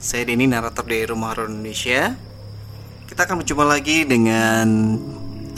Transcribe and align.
saya 0.00 0.24
Denny 0.24 0.48
narator 0.48 0.88
dari 0.88 1.04
Rumah 1.04 1.28
Horor 1.36 1.52
Indonesia. 1.52 2.16
Kita 3.04 3.28
akan 3.28 3.44
berjumpa 3.44 3.68
lagi 3.68 4.08
dengan 4.08 4.96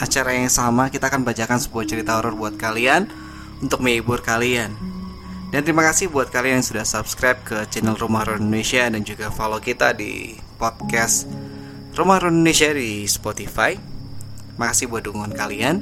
acara 0.03 0.35
yang 0.35 0.51
sama. 0.51 0.91
Kita 0.91 1.07
akan 1.07 1.23
bacakan 1.23 1.63
sebuah 1.63 1.87
cerita 1.87 2.19
horor 2.19 2.35
buat 2.35 2.59
kalian 2.59 3.07
untuk 3.63 3.79
menghibur 3.79 4.19
kalian. 4.19 4.75
Dan 5.47 5.63
terima 5.63 5.87
kasih 5.87 6.11
buat 6.11 6.27
kalian 6.27 6.59
yang 6.59 6.67
sudah 6.67 6.83
subscribe 6.83 7.39
ke 7.47 7.63
channel 7.71 7.95
Rumah 7.95 8.27
Horor 8.27 8.43
Indonesia 8.43 8.83
dan 8.83 8.99
juga 9.07 9.31
follow 9.31 9.63
kita 9.63 9.95
di 9.95 10.35
podcast 10.59 11.23
Rumah 11.95 12.19
Horor 12.19 12.35
Indonesia 12.35 12.75
di 12.75 13.07
Spotify. 13.07 13.79
Makasih 14.59 14.91
buat 14.91 15.07
dukungan 15.07 15.31
kalian. 15.31 15.75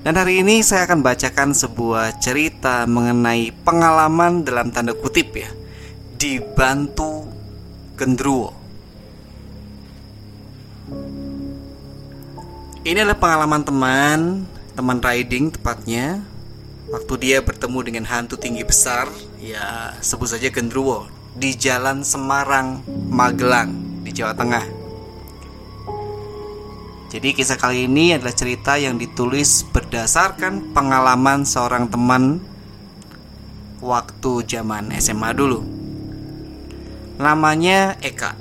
Dan 0.00 0.16
hari 0.16 0.40
ini 0.40 0.64
saya 0.64 0.88
akan 0.88 1.04
bacakan 1.04 1.52
sebuah 1.52 2.16
cerita 2.16 2.88
mengenai 2.88 3.52
pengalaman 3.60 4.40
dalam 4.40 4.72
tanda 4.72 4.96
kutip 4.96 5.36
ya 5.36 5.52
Dibantu 6.16 7.19
gendruwo 8.00 8.56
Ini 12.80 12.96
adalah 13.04 13.20
pengalaman 13.20 13.60
teman 13.60 14.20
Teman 14.72 15.04
riding 15.04 15.52
tepatnya. 15.52 16.24
Waktu 16.88 17.12
dia 17.20 17.44
bertemu 17.44 17.78
dengan 17.84 18.04
hantu 18.08 18.40
tinggi 18.40 18.64
besar 18.64 19.04
Ya 19.36 19.92
sebut 20.00 20.32
saja 20.32 20.48
gendruwo 20.48 21.12
Di 21.36 21.52
jalan 21.52 22.00
Semarang, 22.00 22.80
Magelang 23.12 24.00
Di 24.00 24.16
Jawa 24.16 24.32
Tengah. 24.32 24.80
Jadi 27.10 27.34
kisah 27.34 27.58
kali 27.58 27.90
ini 27.90 28.14
adalah 28.14 28.30
cerita 28.30 28.78
yang 28.78 28.94
ditulis 28.94 29.66
berdasarkan 29.74 30.70
pengalaman 30.70 31.42
seorang 31.42 31.90
teman 31.90 32.38
waktu 33.82 34.46
zaman 34.46 34.94
SMA 34.94 35.34
dulu. 35.34 35.79
Namanya 37.20 38.00
Eka. 38.00 38.32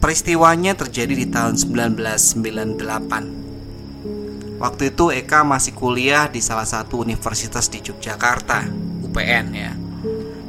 Peristiwanya 0.00 0.72
terjadi 0.72 1.12
di 1.12 1.28
tahun 1.28 1.60
1998. 1.60 4.56
Waktu 4.56 4.82
itu 4.88 5.12
Eka 5.12 5.44
masih 5.44 5.76
kuliah 5.76 6.32
di 6.32 6.40
salah 6.40 6.64
satu 6.64 7.04
universitas 7.04 7.68
di 7.68 7.84
Yogyakarta, 7.84 8.64
UPN 9.04 9.46
ya. 9.52 9.76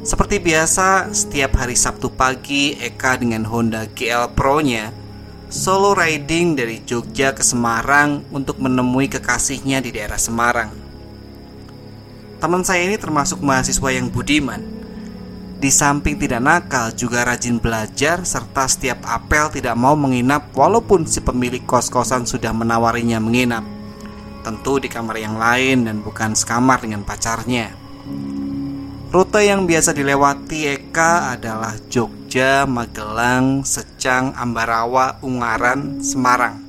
Seperti 0.00 0.40
biasa, 0.40 1.12
setiap 1.12 1.60
hari 1.60 1.76
Sabtu 1.76 2.08
pagi 2.08 2.72
Eka 2.80 3.20
dengan 3.20 3.44
Honda 3.44 3.84
GL 3.84 4.32
Pro-nya 4.32 4.88
solo 5.52 5.92
riding 5.92 6.56
dari 6.56 6.80
Jogja 6.88 7.36
ke 7.36 7.44
Semarang 7.44 8.24
untuk 8.32 8.64
menemui 8.64 9.12
kekasihnya 9.12 9.84
di 9.84 9.92
daerah 9.92 10.16
Semarang. 10.16 10.72
Teman 12.40 12.64
saya 12.64 12.88
ini 12.88 12.96
termasuk 12.96 13.44
mahasiswa 13.44 13.92
yang 13.92 14.08
budiman. 14.08 14.77
Di 15.58 15.74
samping 15.74 16.14
tidak 16.22 16.38
nakal, 16.38 16.94
juga 16.94 17.26
rajin 17.26 17.58
belajar 17.58 18.22
serta 18.22 18.70
setiap 18.70 19.02
apel 19.02 19.50
tidak 19.50 19.74
mau 19.74 19.98
menginap 19.98 20.54
walaupun 20.54 21.02
si 21.02 21.18
pemilik 21.18 21.66
kos-kosan 21.66 22.30
sudah 22.30 22.54
menawarinya 22.54 23.18
menginap. 23.18 23.66
Tentu 24.46 24.78
di 24.78 24.86
kamar 24.86 25.18
yang 25.18 25.34
lain 25.34 25.90
dan 25.90 25.98
bukan 25.98 26.38
sekamar 26.38 26.78
dengan 26.78 27.02
pacarnya. 27.02 27.74
Rute 29.10 29.42
yang 29.42 29.66
biasa 29.66 29.90
dilewati 29.98 30.78
Eka 30.78 31.34
adalah 31.34 31.74
Jogja, 31.90 32.62
Magelang, 32.62 33.66
Secang, 33.66 34.38
Ambarawa, 34.38 35.18
Ungaran, 35.26 35.98
Semarang. 36.06 36.60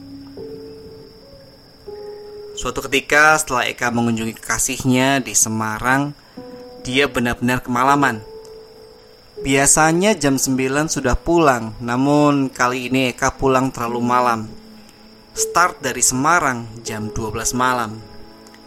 Suatu 2.57 2.81
ketika 2.89 3.38
setelah 3.38 3.69
Eka 3.69 3.94
mengunjungi 3.94 4.33
kekasihnya 4.33 5.21
di 5.21 5.38
Semarang, 5.38 6.17
dia 6.81 7.06
benar-benar 7.06 7.61
kemalaman. 7.61 8.38
Biasanya 9.39 10.19
jam 10.19 10.35
9 10.35 10.91
sudah 10.91 11.16
pulang, 11.16 11.72
namun 11.79 12.51
kali 12.51 12.91
ini 12.91 13.16
Eka 13.16 13.39
pulang 13.39 13.72
terlalu 13.72 14.03
malam. 14.03 14.51
Start 15.31 15.79
dari 15.79 16.03
Semarang 16.03 16.83
jam 16.83 17.07
12 17.07 17.55
malam. 17.55 18.03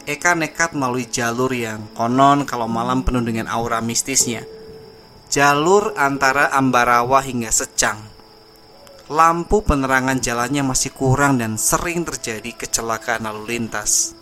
Eka 0.09 0.33
nekat 0.33 0.73
melalui 0.73 1.05
jalur 1.13 1.53
yang 1.53 1.93
konon 1.93 2.49
kalau 2.49 2.73
malam 2.73 3.05
penuh 3.05 3.21
dengan 3.21 3.53
aura 3.53 3.85
mistisnya. 3.85 4.49
Jalur 5.29 5.93
antara 5.93 6.49
Ambarawa 6.57 7.21
hingga 7.21 7.53
Secang. 7.53 8.01
Lampu 9.13 9.61
penerangan 9.61 10.25
jalannya 10.25 10.65
masih 10.65 10.97
kurang 10.97 11.37
dan 11.37 11.61
sering 11.61 12.01
terjadi 12.09 12.49
kecelakaan 12.57 13.29
lalu 13.29 13.61
lintas. 13.61 14.17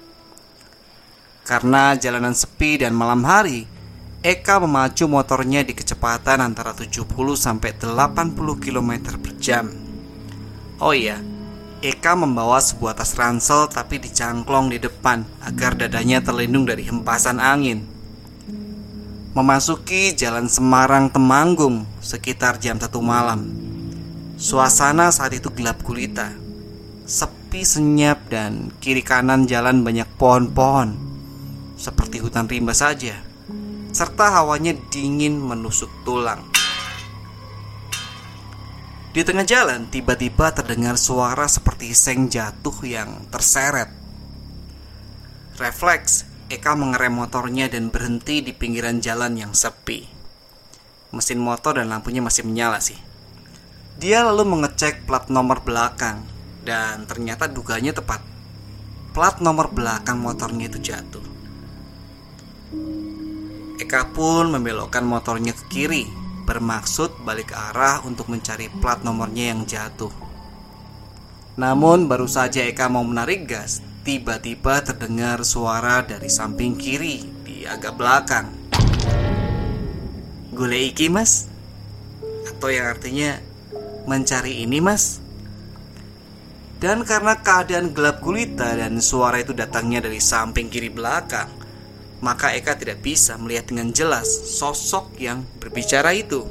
Karena 1.46 1.94
jalanan 1.94 2.34
sepi 2.34 2.82
dan 2.82 2.90
malam 2.90 3.22
hari, 3.22 3.79
Eka 4.20 4.60
memacu 4.60 5.08
motornya 5.08 5.64
di 5.64 5.72
kecepatan 5.72 6.44
antara 6.44 6.76
70 6.76 7.08
sampai 7.41 7.72
80 7.72 8.36
km 8.60 9.16
per 9.16 9.32
jam. 9.41 9.72
Oh 10.76 10.92
iya, 10.92 11.25
Eka 11.81 12.12
membawa 12.20 12.60
sebuah 12.60 13.00
tas 13.00 13.16
ransel 13.16 13.72
tapi 13.72 13.97
dicangklong 13.97 14.76
di 14.76 14.76
depan 14.76 15.25
agar 15.41 15.72
dadanya 15.72 16.20
terlindung 16.20 16.69
dari 16.69 16.84
hempasan 16.84 17.41
angin. 17.41 17.88
Memasuki 19.32 20.12
jalan 20.12 20.53
Semarang 20.53 21.09
Temanggung 21.09 21.88
sekitar 22.04 22.60
jam 22.60 22.76
satu 22.76 23.00
malam. 23.00 23.48
Suasana 24.36 25.09
saat 25.16 25.32
itu 25.32 25.48
gelap 25.56 25.80
gulita, 25.80 26.28
sepi 27.09 27.64
senyap 27.64 28.28
dan 28.28 28.69
kiri 28.84 29.00
kanan 29.00 29.48
jalan 29.48 29.80
banyak 29.80 30.09
pohon-pohon, 30.20 30.92
seperti 31.80 32.20
hutan 32.20 32.44
rimba 32.44 32.76
saja, 32.76 33.29
serta 33.90 34.42
hawanya 34.42 34.74
dingin 34.88 35.38
menusuk 35.38 35.90
tulang. 36.06 36.46
Di 39.10 39.26
tengah 39.26 39.42
jalan, 39.42 39.90
tiba-tiba 39.90 40.54
terdengar 40.54 40.94
suara 40.94 41.50
seperti 41.50 41.90
seng 41.90 42.30
jatuh 42.30 42.78
yang 42.86 43.26
terseret. 43.26 43.90
Refleks, 45.58 46.30
Eka 46.46 46.78
mengerem 46.78 47.18
motornya 47.18 47.66
dan 47.66 47.90
berhenti 47.90 48.38
di 48.38 48.54
pinggiran 48.54 49.02
jalan 49.02 49.34
yang 49.34 49.50
sepi. 49.50 50.06
Mesin 51.10 51.42
motor 51.42 51.82
dan 51.82 51.90
lampunya 51.90 52.22
masih 52.22 52.46
menyala 52.46 52.78
sih. 52.78 52.98
Dia 53.98 54.22
lalu 54.30 54.47
mengecek 54.47 55.04
plat 55.10 55.26
nomor 55.26 55.66
belakang 55.66 56.22
dan 56.62 57.03
ternyata 57.10 57.50
duganya 57.50 57.91
tepat. 57.91 58.22
Plat 59.10 59.42
nomor 59.42 59.74
belakang 59.74 60.22
motornya 60.22 60.70
itu 60.70 60.78
jatuh. 60.78 61.29
Eka 63.80 64.12
pun 64.12 64.53
membelokkan 64.53 65.00
motornya 65.00 65.56
ke 65.56 65.65
kiri 65.72 66.04
bermaksud 66.44 67.24
balik 67.24 67.56
arah 67.56 68.04
untuk 68.04 68.28
mencari 68.28 68.68
plat 68.68 69.00
nomornya 69.00 69.56
yang 69.56 69.65
jatuh. 69.65 70.12
Namun 71.56 72.04
baru 72.04 72.28
saja 72.28 72.60
Eka 72.60 72.92
mau 72.92 73.00
menarik 73.00 73.48
gas, 73.48 73.80
tiba-tiba 74.04 74.84
terdengar 74.84 75.41
suara 75.48 76.04
dari 76.04 76.28
samping 76.28 76.77
kiri 76.77 77.24
di 77.41 77.65
agak 77.65 77.97
belakang. 77.97 78.53
Gule 80.53 80.80
iki 80.92 81.09
mas? 81.09 81.48
Atau 82.53 82.68
yang 82.68 82.84
artinya 82.84 83.41
mencari 84.04 84.60
ini 84.60 84.84
mas? 84.84 85.24
Dan 86.77 87.09
karena 87.09 87.41
keadaan 87.41 87.97
gelap 87.97 88.21
gulita 88.21 88.77
dan 88.77 89.00
suara 89.00 89.41
itu 89.41 89.56
datangnya 89.56 90.04
dari 90.04 90.21
samping 90.21 90.68
kiri 90.68 90.92
belakang, 90.92 91.59
maka 92.20 92.52
Eka 92.52 92.76
tidak 92.76 93.00
bisa 93.00 93.36
melihat 93.40 93.72
dengan 93.72 93.92
jelas 93.92 94.28
sosok 94.28 95.16
yang 95.20 95.44
berbicara 95.60 96.12
itu. 96.12 96.44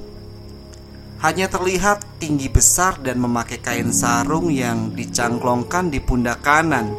hanya 1.19 1.51
terlihat 1.51 1.99
tinggi 2.15 2.47
besar 2.47 2.95
dan 3.03 3.19
memakai 3.19 3.59
kain 3.59 3.91
sarung 3.91 4.47
yang 4.47 4.95
dicangklongkan 4.95 5.91
di 5.91 5.99
pundak 5.99 6.39
kanan. 6.39 6.95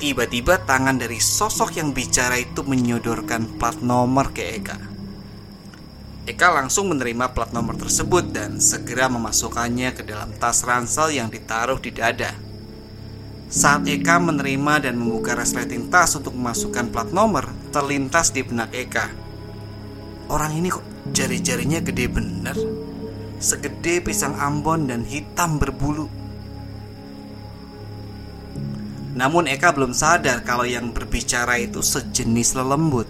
Tiba-tiba 0.00 0.64
tangan 0.64 0.96
dari 0.96 1.20
sosok 1.20 1.76
yang 1.76 1.92
bicara 1.92 2.40
itu 2.40 2.64
menyodorkan 2.64 3.60
plat 3.60 3.76
nomor 3.84 4.32
ke 4.32 4.56
Eka. 4.56 4.78
Eka 6.24 6.48
langsung 6.56 6.88
menerima 6.88 7.36
plat 7.36 7.52
nomor 7.52 7.76
tersebut 7.76 8.32
dan 8.32 8.56
segera 8.56 9.12
memasukkannya 9.12 9.92
ke 9.92 10.02
dalam 10.08 10.32
tas 10.40 10.64
ransel 10.64 11.12
yang 11.12 11.28
ditaruh 11.28 11.76
di 11.76 11.92
dada. 11.92 12.32
Saat 13.50 13.86
Eka 13.86 14.18
menerima 14.18 14.88
dan 14.88 14.98
membuka 14.98 15.36
resleting 15.36 15.88
tas 15.92 16.16
untuk 16.16 16.34
memasukkan 16.34 16.90
plat 16.90 17.08
nomor, 17.14 17.50
terlintas 17.70 18.34
di 18.34 18.42
benak 18.42 18.72
Eka. 18.72 19.10
Orang 20.32 20.56
ini 20.56 20.72
kok 20.72 20.84
jari-jarinya 21.12 21.84
gede 21.84 22.06
bener? 22.08 22.56
segede 23.44 24.00
pisang 24.00 24.40
ambon 24.40 24.88
dan 24.88 25.04
hitam 25.04 25.60
berbulu. 25.60 26.08
Namun 29.14 29.46
Eka 29.46 29.70
belum 29.70 29.94
sadar 29.94 30.42
kalau 30.42 30.66
yang 30.66 30.90
berbicara 30.90 31.60
itu 31.60 31.84
sejenis 31.84 32.58
lelembut. 32.58 33.06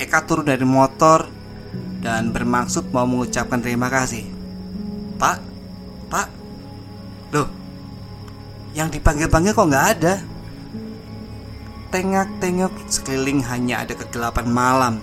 Eka 0.00 0.26
turun 0.26 0.48
dari 0.48 0.66
motor 0.66 1.30
dan 2.02 2.34
bermaksud 2.34 2.90
mau 2.90 3.06
mengucapkan 3.06 3.62
terima 3.62 3.86
kasih. 3.86 4.26
Pak, 5.20 5.38
Pak, 6.10 6.28
loh, 7.30 7.46
yang 8.72 8.88
dipanggil-panggil 8.88 9.52
kok 9.52 9.68
nggak 9.68 9.88
ada? 9.98 10.14
Tengok-tengok 11.92 12.88
sekeliling 12.88 13.44
hanya 13.44 13.84
ada 13.84 13.92
kegelapan 13.92 14.48
malam. 14.48 14.94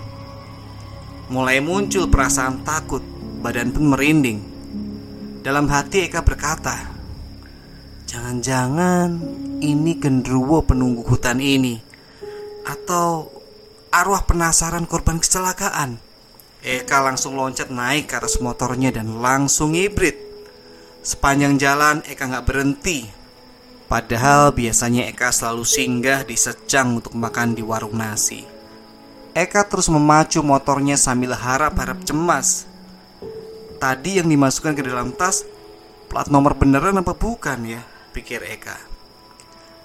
Mulai 1.30 1.62
muncul 1.62 2.10
perasaan 2.10 2.66
takut 2.66 3.02
badan 3.38 3.70
pun 3.70 3.94
merinding. 3.94 4.42
Dalam 5.46 5.70
hati 5.70 6.10
Eka 6.10 6.26
berkata, 6.26 6.90
"Jangan-jangan 8.10 9.22
ini 9.62 9.94
genderuwo 10.02 10.66
penunggu 10.66 11.06
hutan 11.06 11.38
ini 11.38 11.78
atau 12.66 13.30
arwah 13.94 14.26
penasaran 14.26 14.90
korban 14.90 15.22
kecelakaan." 15.22 16.02
Eka 16.60 17.00
langsung 17.00 17.38
loncat 17.38 17.70
naik 17.70 18.10
ke 18.10 18.18
atas 18.18 18.42
motornya 18.42 18.90
dan 18.92 19.22
langsung 19.22 19.72
hibrid. 19.72 20.18
Sepanjang 21.00 21.56
jalan 21.56 22.02
Eka 22.04 22.28
nggak 22.28 22.44
berhenti. 22.44 23.19
Padahal 23.90 24.54
biasanya 24.54 25.10
Eka 25.10 25.34
selalu 25.34 25.66
singgah 25.66 26.22
di 26.22 26.38
secang 26.38 27.02
untuk 27.02 27.18
makan 27.18 27.58
di 27.58 27.66
warung 27.66 27.98
nasi. 27.98 28.60
Eka 29.34 29.66
terus 29.66 29.86
memacu 29.86 30.42
motornya 30.42 30.98
sambil 30.98 31.38
harap-harap 31.38 32.02
cemas 32.02 32.66
Tadi 33.78 34.18
yang 34.18 34.26
dimasukkan 34.26 34.74
ke 34.74 34.82
dalam 34.82 35.14
tas 35.14 35.46
Plat 36.10 36.26
nomor 36.26 36.58
beneran 36.58 36.98
apa 36.98 37.14
bukan 37.14 37.62
ya? 37.62 37.82
Pikir 38.10 38.42
Eka 38.42 38.74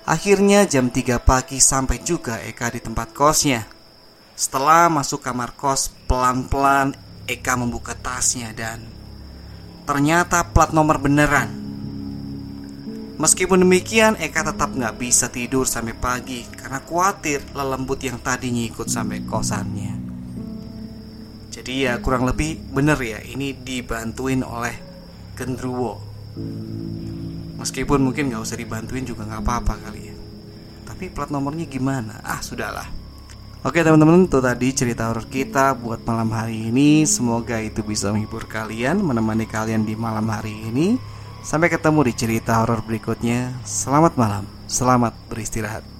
Akhirnya 0.10 0.66
jam 0.66 0.90
3 0.90 1.22
pagi 1.22 1.62
sampai 1.62 2.02
juga 2.02 2.42
Eka 2.42 2.74
di 2.74 2.81
tempat 2.81 3.13
kosnya 3.13 3.69
Setelah 4.34 4.90
masuk 4.90 5.22
kamar 5.22 5.54
kos 5.54 5.94
Pelan-pelan 6.10 6.98
Eka 7.30 7.54
membuka 7.54 7.94
tasnya 7.94 8.50
dan 8.50 8.81
Ternyata 9.86 10.42
plat 10.50 10.74
nomor 10.74 10.98
beneran 10.98 11.64
Meskipun 13.15 13.63
demikian, 13.63 14.19
Eka 14.19 14.44
tetap 14.44 14.75
nggak 14.75 15.00
bisa 15.00 15.31
tidur 15.31 15.63
sampai 15.63 15.95
pagi 15.95 16.44
karena 16.51 16.83
khawatir 16.83 17.39
lelembut 17.56 18.03
yang 18.03 18.19
tadi 18.19 18.51
ngikut 18.51 18.91
sampai 18.91 19.23
kosannya. 19.23 19.95
Jadi 21.47 21.88
ya 21.88 21.95
kurang 22.03 22.27
lebih 22.27 22.59
bener 22.75 23.00
ya 23.00 23.23
ini 23.23 23.56
dibantuin 23.56 24.44
oleh 24.44 24.75
Gendruwo. 25.31 26.03
Meskipun 27.56 28.03
mungkin 28.03 28.27
nggak 28.27 28.44
usah 28.44 28.59
dibantuin 28.59 29.07
juga 29.07 29.23
nggak 29.23 29.47
apa-apa 29.47 29.73
kali 29.88 30.11
ya. 30.11 30.15
Tapi 30.83 31.07
plat 31.07 31.31
nomornya 31.31 31.63
gimana? 31.71 32.19
Ah 32.19 32.44
sudahlah. 32.44 32.91
Oke 33.63 33.79
teman-teman 33.79 34.27
itu 34.27 34.44
tadi 34.44 34.68
cerita 34.75 35.07
horor 35.07 35.31
kita 35.31 35.71
buat 35.79 36.03
malam 36.03 36.35
hari 36.35 36.68
ini. 36.68 37.07
Semoga 37.07 37.63
itu 37.63 37.79
bisa 37.79 38.11
menghibur 38.11 38.44
kalian 38.44 39.00
Menemani 39.00 39.47
kalian 39.47 39.88
di 39.88 39.95
malam 39.95 40.27
hari 40.27 40.51
ini 40.51 41.14
Sampai 41.45 41.69
ketemu 41.69 42.09
di 42.09 42.13
cerita 42.18 42.57
horor 42.57 42.81
berikutnya. 42.81 43.53
Selamat 43.62 44.18
malam 44.18 44.50
Selamat 44.65 45.13
beristirahat 45.30 45.94